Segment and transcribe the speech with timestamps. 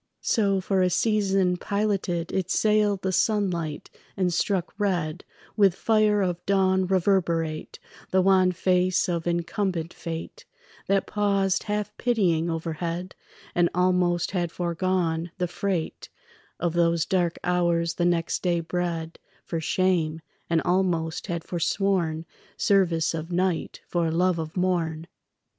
[0.23, 5.23] So for a season piloted It sailed the sunlight, and struck red
[5.55, 7.77] With fire of dawn reverberate
[8.09, 10.43] The wan face of incumbent fate
[10.87, 13.13] That paused half pitying overhead
[13.53, 16.09] And almost had foregone the freight
[16.59, 22.25] Of those dark hours the next day bred For shame, and almost had forsworn
[22.57, 25.05] Service of night for love of morn.